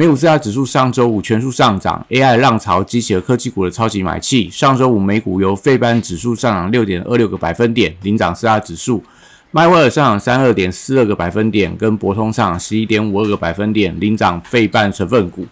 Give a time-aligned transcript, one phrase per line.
[0.00, 4.48] 美股四大指数上周五全数上涨，AI 浪潮激起了科技股的超级买气。
[4.48, 9.02] 上周五美股由费班指数上涨六点二六个百分点，领涨四大指数；
[9.50, 15.46] 迈威尔上涨三二点四二个百分点，跟博通上涨十一点五二个百分点，领涨费半成分股。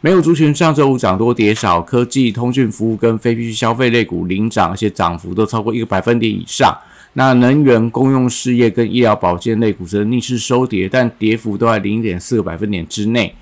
[0.00, 6.76] 美股族群上周五涨多跌少，科技、通讯服务跟非必需消费类股领涨，而且涨幅都超过一个百分点以上。
[7.12, 13.32] 那能源、公用事业跟医疗保健类股则逆势收跌，但跌幅都在零点四个百分点之内。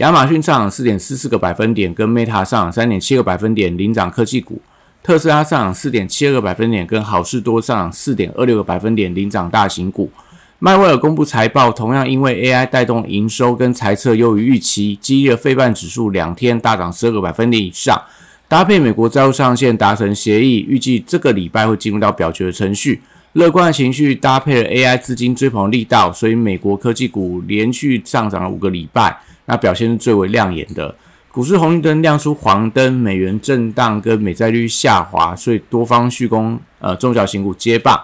[0.00, 4.54] 亚马逊上涨四点四四个百分点，跟 Meta 上涨三点七个百分点，领涨科技股；
[5.02, 10.10] 特斯拉上涨四点七二个百分点，跟好事多上涨四点二六个百分点，领涨大型股。
[10.58, 18.00] 迈威尔公布财报，同样因为 AI 带动营收跟财测优于预期，激励了费半指数两天大涨十二个百分点以上。
[18.48, 23.02] 搭配美国债务上限达成协议，预计这个礼拜会进入到表决的程序。
[23.34, 29.14] 乐观的情绪搭配了 AI 资金追捧力道，所以美国科技股连续上涨了五个礼拜。
[29.50, 30.94] 那表现是最为亮眼的，
[31.32, 38.00] 股市红绿灯亮出黄灯，美元震荡跟美债率下滑，所以多方续攻，呃，中小型股接棒。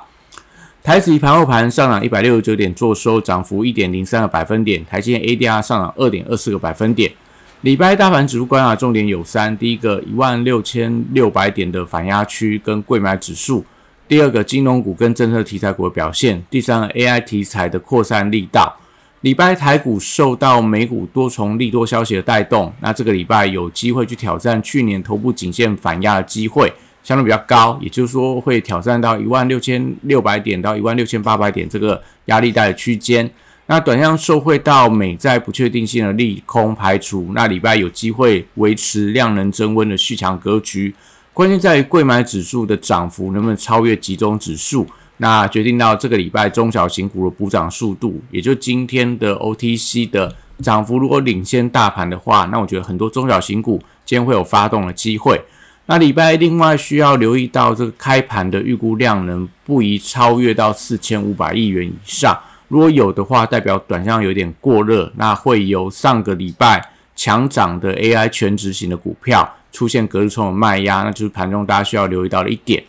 [0.82, 4.84] 台指盘后盘上涨一百六十九点，做收涨幅一点零三个百分点。
[4.84, 7.12] 台积电 ADR 上涨二点二四个百分点。
[7.60, 13.64] 礼拜大盘指数观察重点有三：第一个一万六千六百点的反压区跟贵买指数；
[14.06, 18.76] 第二个金融股跟政策题材股的表现；第三个 AI 题材的扩散力道。
[19.22, 33.28] 礼拜台股受到美股多重利多消息的带动，那这个礼拜有机会去挑战去年头部颈线反压的机会，相对比较高，也就是说会挑战到一万六千六百点到一万六千八百点这个压力带的区间。
[33.68, 40.94] 那短向受惠到美债不确定性的利空排除，那礼拜有机会维持量能增温的续强格局。
[41.32, 44.86] 关键在于贵买指数的涨幅能不能超越集中指数。
[45.18, 55.40] 那决定到这个礼拜中小型股的补涨速度，也就今天的 OTC 的涨幅如果领先大盘的话，那我觉得很多中小型股今天会有发动的机会。
[55.86, 62.36] 那礼拜另外需要留意到这个开盘的预估量能不宜超越到四千五百亿元以上，
[62.68, 72.82] 如果有的话，代表短向有点过热，那会由上个礼拜强涨的 AI 全值型的股票出现隔日冲的卖压，那就是盘中大家需要留意到的一点。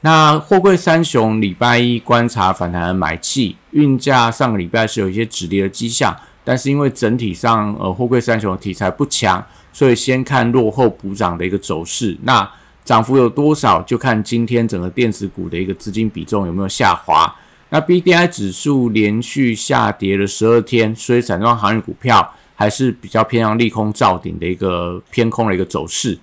[0.00, 12.16] 那货柜三雄礼拜一观察反弹的买气，运价上个礼拜是有一些止跌的迹象，但是因为整体上呃货柜三雄的题材不强，所以先看落后补涨的一个走势。
[12.22, 12.48] 那
[12.84, 17.34] 涨幅有多少，就看今天整个电子股的一个资金比重有没有下滑。
[17.70, 26.16] 那 B D I 指数连续下跌了十二天，所以散装航运股票还是比较偏向利空造顶的一个偏空的一个走势。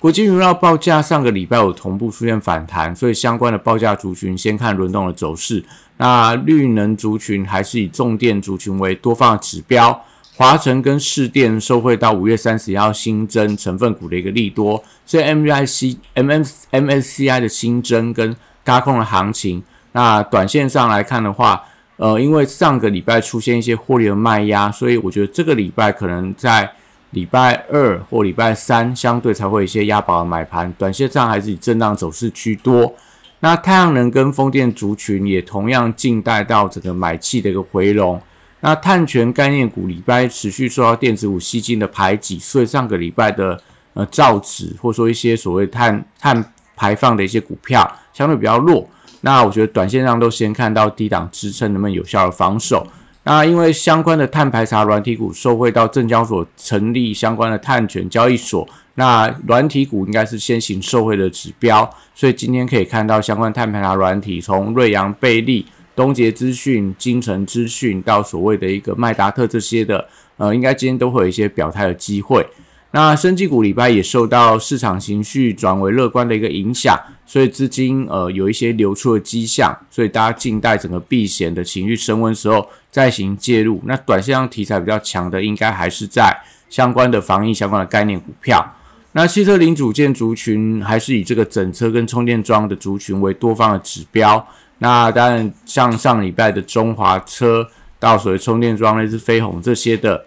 [0.00, 5.64] 国际原料报价上个礼拜有同步出现反弹，所以相关的报价族群先看轮动的走势。
[5.96, 10.04] 那绿能族群还是以重电族群为多方的指标。
[10.36, 19.60] 华晨跟市电受惠到五月三十一号新增成分股的一个利多，所以 M V I C M M M S C I 的新增跟高控的行情。
[19.90, 21.64] 那短线上来看的话，
[21.96, 26.70] 呃，因为上个礼拜出现一些获利的卖压，所以我觉得这个礼拜可能在。
[27.10, 32.94] 礼拜二或礼拜三相对才会有一些押宝的买盘，短线上还是以震荡走势居多。
[33.40, 38.20] 那太阳能跟风电族群也同样静待到整个买气的一个回笼。
[38.60, 43.58] 那碳权概念股礼拜持续受到电子股吸金的排挤，所以上个礼拜的
[43.94, 48.88] 呃造纸或者说一些所谓碳碳排放的一些股票相对比较弱。
[49.20, 52.86] 那我觉得短线上都先看到低档支撑能不能有效的防守。
[53.30, 70.08] 那因为相关的碳排查软体股受惠到证交所成立相关的碳权交易所，那软体股应该是先行受惠的指标，所以今天可以看到相关碳排查软体，从瑞阳、贝利、东杰资讯、金城资讯到所谓的一个麦达特这些的，
[70.38, 72.46] 呃，应该今天都会有一些表态的机会。
[72.92, 83.80] 那生技股礼拜也受到市场情绪转为乐观的一个影响，所以资金呃有一些流出的迹象，所以大家静待整个避险的情绪升温时候再行介入。
[83.84, 86.36] 那短线上题材比较强的，应该还是在
[86.68, 88.74] 相关的防疫相关的概念股票。
[89.12, 94.46] 那汽车零组件族群还是以这个整车跟充电桩的族群为多方的指标。
[94.78, 97.66] 那当然像上礼拜的中华车
[97.98, 100.26] 到所谓充电桩类似飞鸿这些的。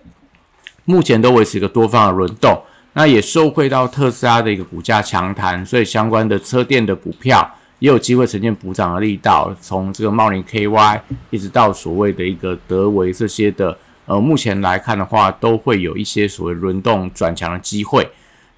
[0.84, 2.60] 目前都维持一个多方的轮动。
[2.94, 7.50] 那也受惠到特斯拉的一个股价强弹，所以相关的车电的股票
[7.82, 9.54] 也有机会呈现补涨的力道。
[9.60, 11.02] 从这个茂林 KY
[11.32, 13.76] 一直到所谓的一个德维这些的，
[14.06, 18.08] 呃，目前来看的话，都会有一些所谓轮动转强的机会。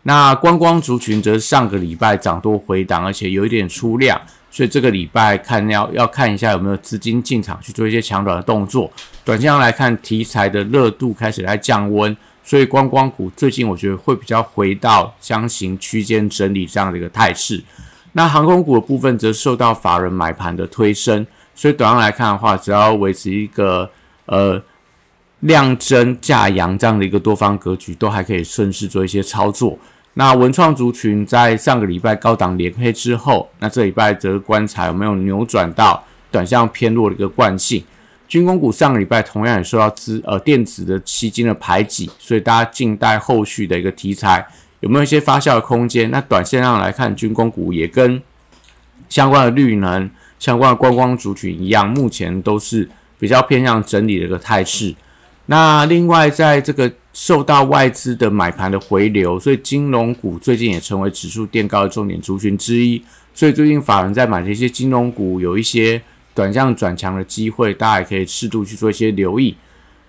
[0.03, 4.19] 那观光族群则是上个礼拜涨多回档，而且有一点出量，
[4.51, 8.91] 所以这个礼拜看要要看一下有没有资金进场去做一些强短的动作。
[9.23, 17.63] 短线上来看，题材的热度开始在降温，所以观光股最近我觉得会比较回到箱型区间整理这样的一个态势。
[18.13, 23.89] 那航空股的部分则受到法人买盘的推升，所以短上来看的话，只要维持一个
[24.25, 24.61] 呃
[25.41, 29.77] 量增价扬这样的一个多方格局，都还可以顺势做一些操作。
[30.13, 37.83] 那文创族群在上个礼拜高档连黑之后，那这礼拜则观察有没有扭转到短向偏弱的一个惯性。
[38.27, 44.47] 军工股上个礼拜同样也受到资呃电子的吸金的排挤，所以大家静待后续的一个题材
[44.83, 46.11] 有没有一些发酵的空间。
[46.11, 48.21] 那短线上来看，军工股也跟
[49.07, 54.93] 相关的绿能、相关的观光族群一样，目前都是比较偏向整理的一个态势。
[55.45, 63.01] 那另外在这个受到外资的买盘的回流，所以金融股最近也成为指数垫高的重点族群之一。
[63.33, 66.01] 所以最近法人在买的一些金融股，有一些
[66.35, 69.55] 短向转强的机会，大家也可以适度去做一些留意。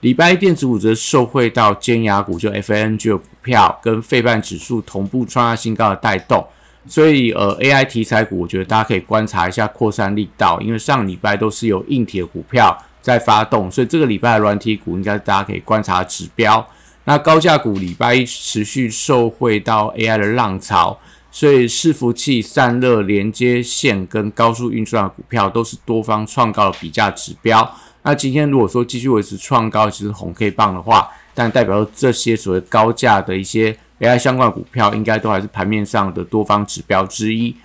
[0.05, 6.47] 礼拜一电子股则受惠到尖牙股，就 FNG 的股票跟费半指数同步创下新高的带动。
[6.87, 16.69] 所以呃 AI 题材股，我觉得大家可以观察一下扩散力道，因为上礼拜都是有硬体的股票在发动，所以这个礼拜的软体股应该大家可以观察指标。
[17.05, 20.99] 那高价股礼拜一持续受惠到 AI 的浪潮，
[21.31, 27.75] 所以伺服器散热连接线跟高速运算的股票都是多方创高的比价指标。
[28.05, 37.57] 那今天如果说继续维持创高，其实红 K 棒的话，但代表这些所谓高价的一些 AI 相关股票，应该都还是盘面上的多方指标之一。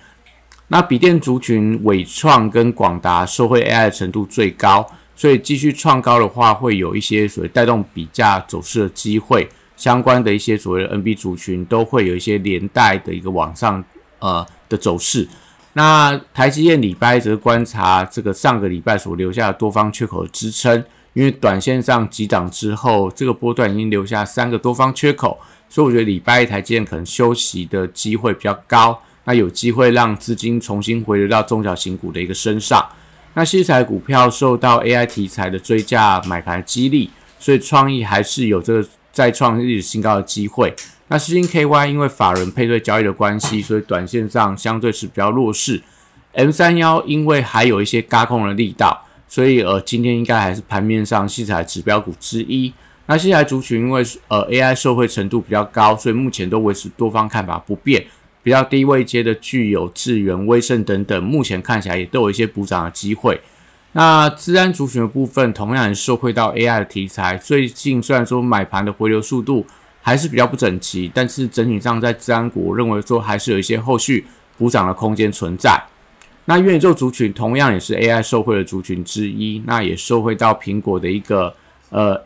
[0.68, 4.90] 那笔电族群伟创跟广达受惠 AI 的程度最高。
[5.14, 9.46] 所以继续创高的话，会有一些所谓带动比价走势的机会，
[9.76, 13.84] 相关的一些所谓的 NB 族群都会有一些连带的一个往上
[14.20, 15.28] 呃的走势。
[15.74, 25.38] 那台积电礼拜则观察这个上个礼拜所留下的多方缺口的支撑，因为短线上急涨之后，这个波段已经留下三个多方缺口，
[25.68, 32.84] 所以我觉得礼拜一台积电可能休息的机会比较高，那有机会让资金重新回流到中小型股的一个身上。
[33.34, 37.08] 那西材股票受到 AI 题材的追价买盘激励，
[37.38, 40.74] 所以创意还是有这个再创历史新高的机会。
[41.12, 45.82] 那新金 KY 因为法人配对交易的关系，所以短线上相对是比较弱势。
[46.34, 52.72] M 三幺因为还有一些轧空的力道，所以呃今天应该还是盘面上西材指标股之一。
[53.06, 58.06] 那西材族群因为呃 AI 受惠程度比较高，所以目前都维持多方看法不变。
[58.42, 63.38] 比较低位阶的具有智源、威盛等等，目前看起来也都有一些补涨的机会。
[63.92, 67.36] 那治安族群的部分，同样也受惠到 AI 的题材。
[67.36, 69.66] 最近虽然说买盘的回流速度
[70.00, 74.26] 还是比较不整齐，但是整体上在治安股，认为说还是有一些后续
[74.56, 75.82] 补涨的空间存在。
[76.46, 81.54] 那元宇宙族群同样也是 AI 受惠的族群之一，那也受惠到苹果的一个
[81.90, 82.20] 呃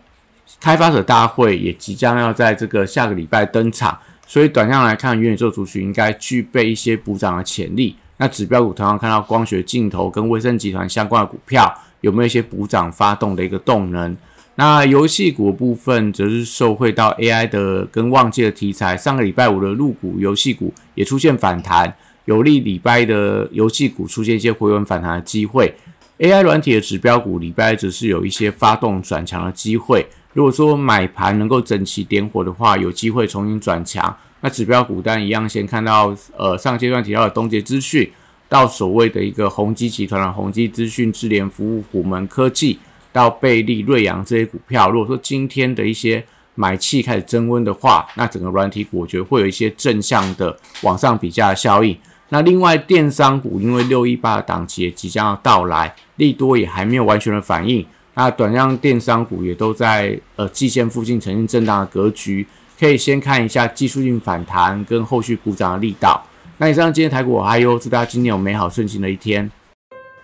[0.61, 3.99] 开发者大会，也即将要在这个下个礼拜登场。
[4.27, 7.97] 所以短向来看，元宇宙族群应该具备一些补涨的潜力。
[8.17, 14.17] 那指标股同样看到光学镜头跟威盛集团相关的股票有没有一些补涨发动的一个动能？
[14.57, 18.97] 那游戏股部分则是受惠到 AI 的跟旺季的题材。
[18.97, 21.97] 上个礼拜五的入股游戏股也出现反弹，
[22.27, 25.75] 有利礼拜的游戏股出现一些回稳反弹的机会。
[26.19, 30.07] AI 软体的指标股礼拜则是有一些发动转强的机会。
[30.33, 34.17] 如果说买盘能够整齐点火的话，有机会重新转强。
[34.41, 38.09] 那指标股单一样，先看到呃上阶段提到的东杰资讯，
[38.49, 42.79] 到所谓的一个宏基集团的宏基资讯、智联服务、虎门科技，
[43.15, 44.91] 到贝利、瑞阳这些股票。
[44.91, 46.23] 如果说今天的一些
[46.57, 51.97] 买气开始增温的话，那整个软体股我觉得会有一些正向的往上比价的效应。
[52.31, 57.87] 那另外电商股，因为六一八的档期也即将要到来，利多也还没有完全的反应。
[58.15, 62.45] 那短量电商股也都在呃季线附近呈现震荡的格局，
[62.81, 66.21] 可以先看一下技术性反弹跟后续补涨的力道。
[66.59, 69.49] 那以上今天台股还有祝大家今天有美好顺心的一天。